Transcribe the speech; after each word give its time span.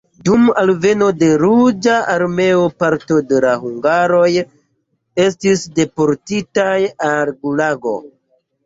Dum 0.27 0.45
alveno 0.61 1.09
de 1.23 1.27
Ruĝa 1.41 1.97
Armeo 2.13 2.65
parto 2.85 3.19
de 3.33 3.43
la 3.45 3.53
hungaroj 3.67 4.33
estis 5.29 5.71
deportitaj 5.79 6.77
al 7.13 7.37
gulago. 7.47 7.97